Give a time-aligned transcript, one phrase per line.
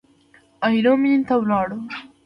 [0.65, 1.77] عینو مېنې ته ولاړو.